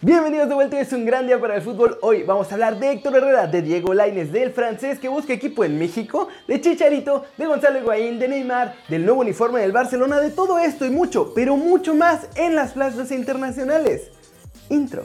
[0.00, 1.98] Bienvenidos de vuelta, es un gran día para el fútbol.
[2.02, 5.64] Hoy vamos a hablar de Héctor Herrera, de Diego Laines, del francés que busca equipo
[5.64, 10.30] en México, de Chicharito, de Gonzalo Higuaín, de Neymar, del nuevo uniforme del Barcelona, de
[10.30, 14.12] todo esto y mucho, pero mucho más en las plazas internacionales.
[14.68, 15.02] Intro.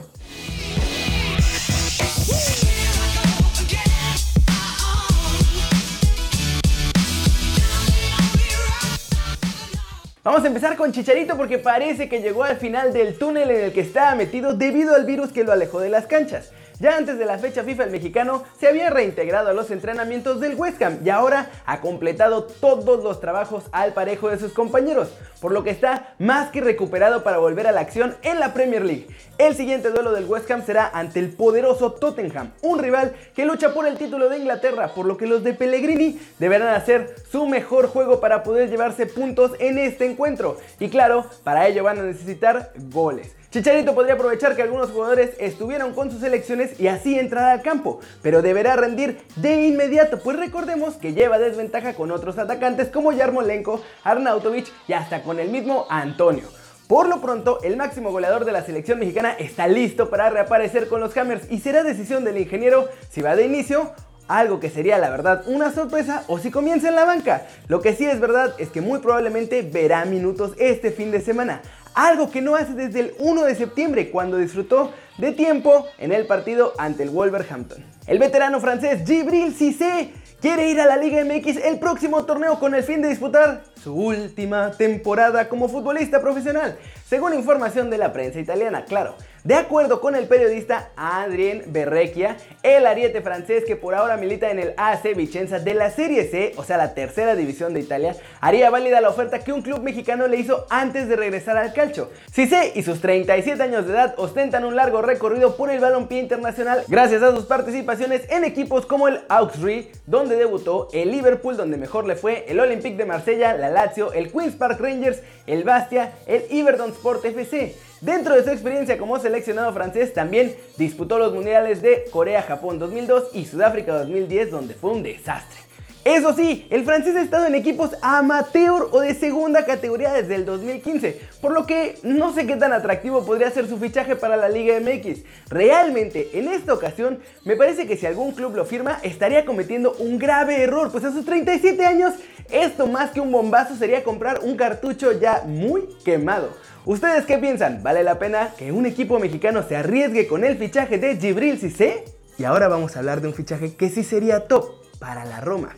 [10.24, 13.72] Vamos a empezar con Chicharito porque parece que llegó al final del túnel en el
[13.74, 16.50] que estaba metido debido al virus que lo alejó de las canchas.
[16.80, 20.56] Ya antes de la fecha FIFA el mexicano se había reintegrado a los entrenamientos del
[20.56, 25.10] West Ham y ahora ha completado todos los trabajos al parejo de sus compañeros,
[25.40, 28.84] por lo que está más que recuperado para volver a la acción en la Premier
[28.84, 29.06] League.
[29.38, 33.72] El siguiente duelo del West Ham será ante el poderoso Tottenham, un rival que lucha
[33.72, 37.86] por el título de Inglaterra, por lo que los de Pellegrini deberán hacer su mejor
[37.86, 40.56] juego para poder llevarse puntos en este encuentro.
[40.80, 43.32] Y claro, para ello van a necesitar goles.
[43.54, 48.00] Chicharito podría aprovechar que algunos jugadores estuvieron con sus selecciones y así entrar al campo,
[48.20, 53.80] pero deberá rendir de inmediato, pues recordemos que lleva desventaja con otros atacantes como Yarmolenko,
[54.02, 56.48] Arnautovic y hasta con el mismo Antonio.
[56.88, 60.98] Por lo pronto, el máximo goleador de la selección mexicana está listo para reaparecer con
[60.98, 63.92] los Hammers y será decisión del ingeniero si va de inicio
[64.26, 67.46] algo que sería la verdad una sorpresa o si comienza en la banca.
[67.68, 71.60] Lo que sí es verdad es que muy probablemente verá minutos este fin de semana
[71.94, 76.26] algo que no hace desde el 1 de septiembre cuando disfrutó de tiempo en el
[76.26, 77.84] partido ante el Wolverhampton.
[78.06, 82.74] El veterano francés Gibril Cissé quiere ir a la Liga MX el próximo torneo con
[82.74, 88.40] el fin de disputar su última temporada como futbolista profesional, según información de la prensa
[88.40, 89.16] italiana, claro.
[89.44, 94.58] De acuerdo con el periodista Adrien Berrecchia, el ariete francés que por ahora milita en
[94.58, 98.70] el AC Vicenza de la Serie C, o sea la tercera división de Italia, haría
[98.70, 102.10] válida la oferta que un club mexicano le hizo antes de regresar al calcio.
[102.32, 106.82] Cissé y sus 37 años de edad ostentan un largo recorrido por el balompié internacional
[106.88, 112.06] gracias a sus participaciones en equipos como el Auxerre, donde debutó, el Liverpool, donde mejor
[112.06, 116.44] le fue, el Olympique de Marsella, la Lazio, el Queen's Park Rangers, el Bastia, el
[116.48, 117.74] Iverdon Sport FC.
[118.04, 123.46] Dentro de su experiencia como seleccionado francés, también disputó los mundiales de Corea-Japón 2002 y
[123.46, 125.58] Sudáfrica 2010, donde fue un desastre.
[126.04, 130.44] Eso sí, el francés ha estado en equipos amateur o de segunda categoría desde el
[130.44, 134.50] 2015, por lo que no sé qué tan atractivo podría ser su fichaje para la
[134.50, 135.20] Liga MX.
[135.48, 140.18] Realmente, en esta ocasión, me parece que si algún club lo firma, estaría cometiendo un
[140.18, 142.12] grave error, pues a sus 37 años,
[142.50, 146.50] esto más que un bombazo sería comprar un cartucho ya muy quemado.
[146.84, 147.82] ¿Ustedes qué piensan?
[147.82, 152.04] ¿Vale la pena que un equipo mexicano se arriesgue con el fichaje de Gibril Cissé?
[152.36, 154.66] Y ahora vamos a hablar de un fichaje que sí sería top
[154.98, 155.74] para la Roma.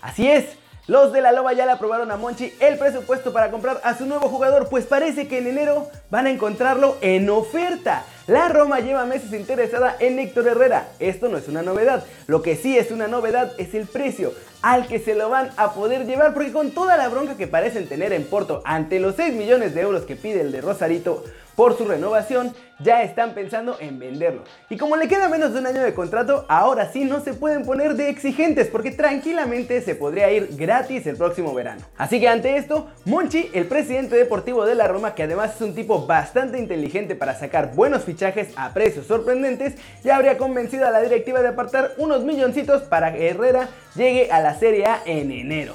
[0.00, 0.46] Así es,
[0.86, 4.06] los de la Loba ya le aprobaron a Monchi el presupuesto para comprar a su
[4.06, 8.04] nuevo jugador, pues parece que en enero van a encontrarlo en oferta.
[8.26, 10.88] La Roma lleva meses interesada en Héctor Herrera.
[10.98, 12.04] Esto no es una novedad.
[12.26, 15.74] Lo que sí es una novedad es el precio al que se lo van a
[15.74, 19.34] poder llevar, porque con toda la bronca que parecen tener en Porto ante los 6
[19.34, 21.24] millones de euros que pide el de Rosarito,
[21.60, 24.44] por su renovación, ya están pensando en venderlo.
[24.70, 27.66] Y como le queda menos de un año de contrato, ahora sí no se pueden
[27.66, 31.82] poner de exigentes porque tranquilamente se podría ir gratis el próximo verano.
[31.98, 35.74] Así que ante esto, Monchi, el presidente deportivo de la Roma, que además es un
[35.74, 41.02] tipo bastante inteligente para sacar buenos fichajes a precios sorprendentes, ya habría convencido a la
[41.02, 45.74] directiva de apartar unos milloncitos para que Herrera llegue a la Serie A en enero.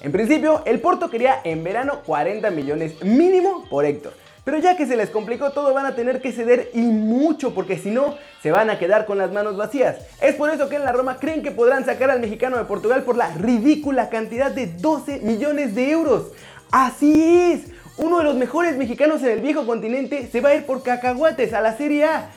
[0.00, 4.14] En principio, el Porto quería en verano 40 millones mínimo por Héctor.
[4.46, 7.78] Pero ya que se les complicó todo van a tener que ceder y mucho porque
[7.78, 9.96] si no se van a quedar con las manos vacías.
[10.20, 13.02] Es por eso que en la Roma creen que podrán sacar al mexicano de Portugal
[13.02, 16.28] por la ridícula cantidad de 12 millones de euros.
[16.70, 20.64] Así es, uno de los mejores mexicanos en el viejo continente se va a ir
[20.64, 22.30] por cacahuates a la Serie A.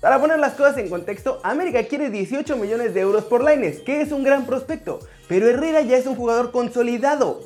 [0.00, 4.00] Para poner las cosas en contexto, América quiere 18 millones de euros por Laines, que
[4.00, 7.42] es un gran prospecto, pero Herrera ya es un jugador consolidado.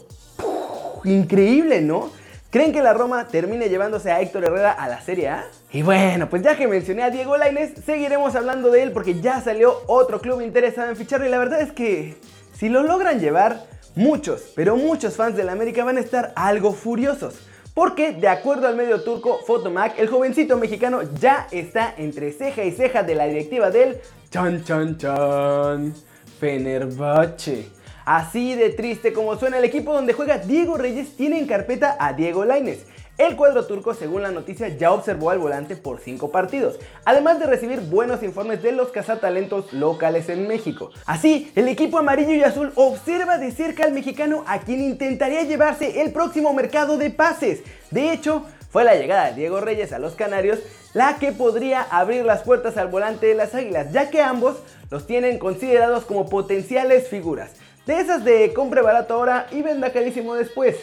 [1.02, 2.10] increíble, ¿no?
[2.54, 5.44] ¿Creen que la Roma termine llevándose a Héctor Herrera a la Serie A?
[5.72, 9.40] Y bueno, pues ya que mencioné a Diego Lainez, seguiremos hablando de él porque ya
[9.40, 12.14] salió otro club interesado en ficharlo y la verdad es que
[12.52, 17.40] si lo logran llevar, muchos, pero muchos fans del América van a estar algo furiosos.
[17.74, 22.70] Porque, de acuerdo al medio turco Fotomac, el jovencito mexicano ya está entre ceja y
[22.70, 23.98] ceja de la directiva del
[24.30, 25.92] Chan Chan Chan
[26.38, 27.83] Fenerbahce.
[28.04, 32.12] Así de triste como suena el equipo donde juega Diego Reyes tiene en carpeta a
[32.12, 32.84] Diego Laines.
[33.16, 37.46] El cuadro turco, según la noticia, ya observó al volante por 5 partidos, además de
[37.46, 40.90] recibir buenos informes de los cazatalentos locales en México.
[41.06, 46.02] Así, el equipo amarillo y azul observa de cerca al mexicano a quien intentaría llevarse
[46.02, 47.62] el próximo mercado de pases.
[47.92, 50.58] De hecho, Fue la llegada de Diego Reyes a los Canarios
[50.94, 54.56] la que podría abrir las puertas al volante de las Águilas, ya que ambos
[54.90, 57.52] los tienen considerados como potenciales figuras.
[57.86, 60.76] De esas de compre barato ahora y venda carísimo después.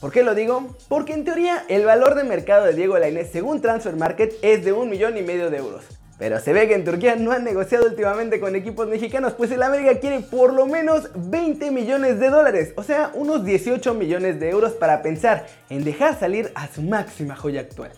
[0.00, 0.76] ¿Por qué lo digo?
[0.88, 4.72] Porque en teoría el valor de mercado de Diego Lainez según Transfer Market es de
[4.72, 5.82] un millón y medio de euros.
[6.20, 9.62] Pero se ve que en Turquía no han negociado últimamente con equipos mexicanos, pues el
[9.64, 14.50] América quiere por lo menos 20 millones de dólares, o sea, unos 18 millones de
[14.50, 17.90] euros para pensar en dejar salir a su máxima joya actual.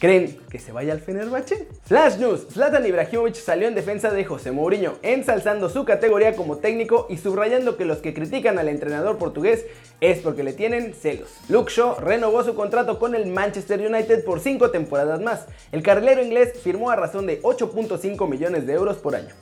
[0.00, 1.68] ¿Creen que se vaya al Fenerbahce?
[1.84, 7.06] Flash News, Zlatan Ibrahimovic salió en defensa de José Mourinho, ensalzando su categoría como técnico
[7.10, 9.66] y subrayando que los que critican al entrenador portugués
[10.00, 11.28] es porque le tienen celos.
[11.50, 15.44] Luke Shaw renovó su contrato con el Manchester United por 5 temporadas más.
[15.70, 19.34] El carrilero inglés firmó a razón de 8.5 millones de euros por año.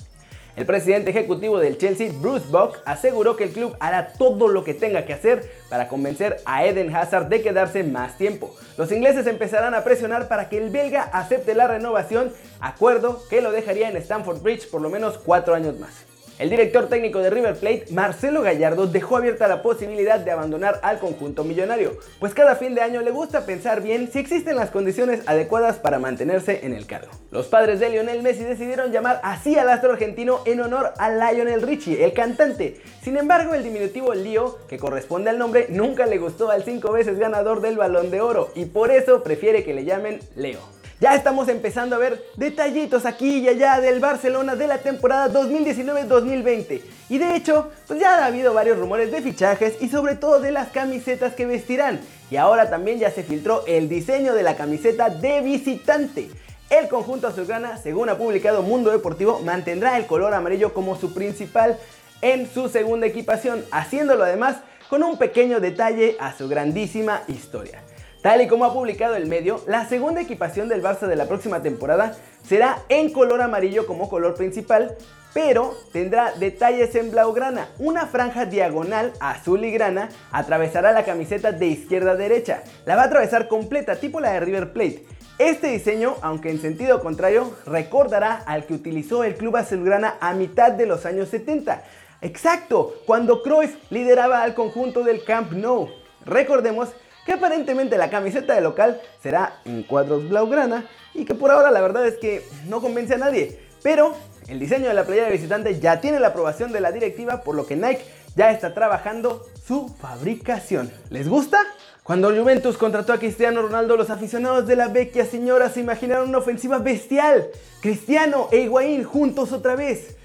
[0.58, 4.74] El presidente ejecutivo del Chelsea, Bruce Buck, aseguró que el club hará todo lo que
[4.74, 8.52] tenga que hacer para convencer a Eden Hazard de quedarse más tiempo.
[8.76, 13.52] Los ingleses empezarán a presionar para que el belga acepte la renovación, acuerdo que lo
[13.52, 15.92] dejaría en Stamford Bridge por lo menos cuatro años más.
[16.38, 21.00] El director técnico de River Plate, Marcelo Gallardo, dejó abierta la posibilidad de abandonar al
[21.00, 25.22] conjunto millonario, pues cada fin de año le gusta pensar bien si existen las condiciones
[25.26, 27.10] adecuadas para mantenerse en el cargo.
[27.32, 31.62] Los padres de Lionel Messi decidieron llamar así al astro argentino en honor a Lionel
[31.62, 32.80] Richie, el cantante.
[33.02, 37.18] Sin embargo, el diminutivo Leo, que corresponde al nombre, nunca le gustó al cinco veces
[37.18, 40.77] ganador del Balón de Oro y por eso prefiere que le llamen Leo.
[41.00, 46.80] Ya estamos empezando a ver detallitos aquí y allá del Barcelona de la temporada 2019-2020.
[47.08, 50.50] Y de hecho, pues ya ha habido varios rumores de fichajes y sobre todo de
[50.50, 52.00] las camisetas que vestirán.
[52.32, 56.30] Y ahora también ya se filtró el diseño de la camiseta de visitante.
[56.68, 61.78] El conjunto azulgrana, según ha publicado Mundo Deportivo, mantendrá el color amarillo como su principal
[62.22, 64.56] en su segunda equipación, haciéndolo además
[64.90, 67.82] con un pequeño detalle a su grandísima historia.
[68.22, 71.62] Tal y como ha publicado el medio, la segunda equipación del Barça de la próxima
[71.62, 74.96] temporada será en color amarillo como color principal,
[75.32, 77.68] pero tendrá detalles en blaugrana.
[77.78, 82.64] Una franja diagonal azul y grana atravesará la camiseta de izquierda a derecha.
[82.86, 85.06] La va a atravesar completa, tipo la de River Plate.
[85.38, 90.72] Este diseño, aunque en sentido contrario, recordará al que utilizó el club azulgrana a mitad
[90.72, 91.84] de los años 70.
[92.20, 95.88] Exacto, cuando Cruyff lideraba al conjunto del Camp Nou.
[96.24, 96.88] Recordemos
[97.28, 101.82] que aparentemente la camiseta de local será en cuadros blaugrana y que por ahora la
[101.82, 103.60] verdad es que no convence a nadie.
[103.82, 104.14] Pero
[104.48, 107.66] el diseño de la playera visitante ya tiene la aprobación de la directiva, por lo
[107.66, 108.00] que Nike
[108.34, 110.90] ya está trabajando su fabricación.
[111.10, 111.60] ¿Les gusta?
[112.02, 116.38] Cuando Juventus contrató a Cristiano Ronaldo, los aficionados de la vecchia señora se imaginaron una
[116.38, 117.48] ofensiva bestial.
[117.82, 120.16] Cristiano e Higuaín juntos otra vez.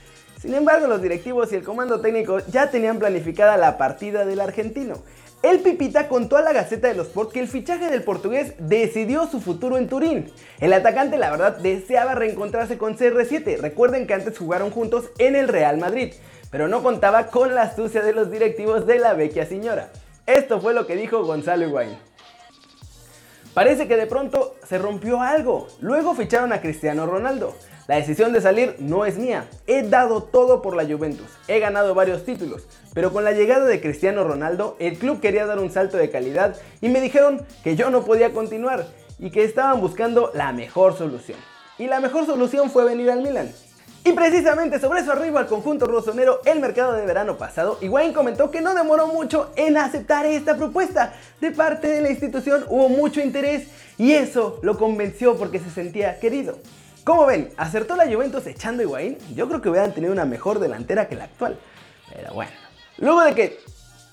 [0.41, 5.03] Sin embargo, los directivos y el comando técnico ya tenían planificada la partida del argentino.
[5.44, 9.28] El Pipita contó a la Gaceta de los Sport que el fichaje del portugués decidió
[9.28, 10.31] su futuro en Turín.
[10.62, 15.50] El atacante la verdad deseaba reencontrarse con CR7, recuerden que antes jugaron juntos en el
[15.50, 16.13] Real Madrid,
[16.50, 19.92] pero no contaba con la astucia de los directivos de la vecchia señora.
[20.28, 21.98] Esto fue lo que dijo Gonzalo Higuaín.
[23.54, 25.68] Parece que de pronto se rompió algo.
[25.81, 27.54] Luego ficharon a Cristiano Ronaldo.
[27.85, 29.50] La decisión de salir no es mía.
[29.68, 31.27] He dado todo por la Juventus.
[31.50, 32.63] He ganado varios títulos.
[32.94, 36.56] Pero con la llegada de Cristiano Ronaldo, el club quería dar un salto de calidad
[36.80, 38.88] y me dijeron que yo no podía continuar
[39.19, 41.38] y que estaban buscando la mejor solución.
[41.77, 43.51] Y la mejor solución fue venir al Milan.
[44.06, 48.49] Y precisamente sobre su arribo al conjunto rosonero el mercado de verano pasado, Higuaín comentó
[48.49, 51.13] que no demoró mucho en aceptar esta propuesta.
[51.42, 56.19] De parte de la institución hubo mucho interés y eso lo convenció porque se sentía
[56.19, 56.57] querido.
[57.04, 59.18] Como ven, acertó la Juventus echando a Higuaín.
[59.36, 61.60] Yo creo que hubieran tenido una mejor delantera que la actual.
[62.14, 62.52] Pero bueno.
[62.98, 63.60] Luego de que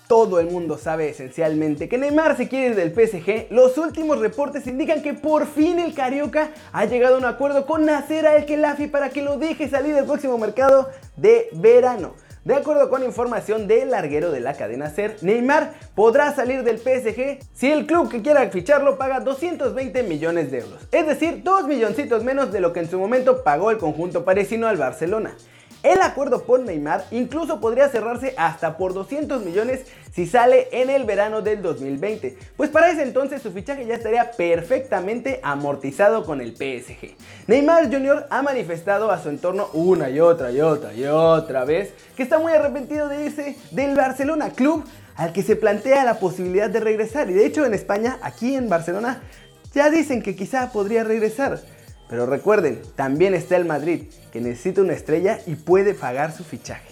[0.08, 4.66] todo el mundo sabe esencialmente que Neymar se quiere ir del PSG, los últimos reportes
[4.66, 8.88] indican que por fin el Carioca ha llegado a un acuerdo con Nasser El Khelaifi
[8.88, 12.14] para que lo deje salir del próximo mercado de verano.
[12.42, 17.38] De acuerdo con información del larguero de la cadena SER, Neymar podrá salir del PSG
[17.52, 22.24] si el club que quiera ficharlo paga 220 millones de euros, es decir, 2 milloncitos
[22.24, 25.36] menos de lo que en su momento pagó el conjunto parisino al Barcelona.
[25.82, 31.04] El acuerdo por Neymar incluso podría cerrarse hasta por 200 millones si sale en el
[31.04, 36.54] verano del 2020, pues para ese entonces su fichaje ya estaría perfectamente amortizado con el
[36.54, 37.16] PSG.
[37.46, 38.26] Neymar Jr.
[38.28, 42.38] ha manifestado a su entorno una y otra y otra y otra vez que está
[42.38, 44.84] muy arrepentido de ese del Barcelona Club
[45.16, 48.68] al que se plantea la posibilidad de regresar y de hecho en España, aquí en
[48.68, 49.22] Barcelona,
[49.72, 51.60] ya dicen que quizá podría regresar.
[52.10, 56.90] Pero recuerden, también está el Madrid, que necesita una estrella y puede pagar su fichaje.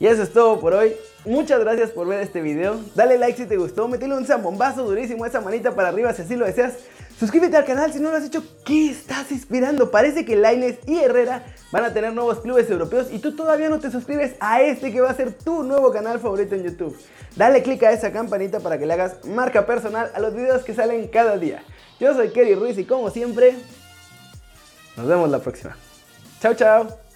[0.00, 0.94] Y eso es todo por hoy.
[1.26, 2.80] muchas gracias por ver este video.
[2.96, 6.34] Dale like si te gustó, metele un zambombazo durísimo esa manita para arriba si así
[6.34, 6.72] lo deseas.
[7.20, 8.42] Suscríbete al canal si no lo has hecho.
[8.64, 9.92] ¿Qué estás inspirando?
[9.92, 13.78] Parece que Laines y Herrera van a tener nuevos clubes europeos y tú todavía no
[13.78, 16.98] te suscribes a este que va a ser tu nuevo canal favorito en YouTube.
[17.36, 20.74] Dale click a esa campanita para que le hagas marca personal a los videos que
[20.74, 21.62] salen cada día.
[22.00, 23.54] Yo soy Kerry Ruiz y como siempre,
[24.96, 25.76] nos vemos la próxima.
[26.40, 27.11] Chao, chao.